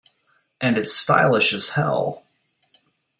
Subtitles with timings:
[0.59, 2.23] And it's stylish as hell.